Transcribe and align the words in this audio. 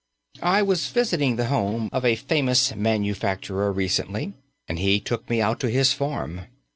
I 0.41 0.63
was 0.63 0.87
visiting 0.87 1.35
the 1.35 1.45
home 1.45 1.87
of 1.93 2.03
a 2.03 2.15
famous 2.15 2.73
manufacturer 2.75 3.71
recently 3.71 4.33
and 4.67 4.79
he 4.79 4.99
took 4.99 5.29
me 5.29 5.41
out 5.43 5.59
to 5.59 5.69
his 5.69 5.93
farm. 5.93 6.41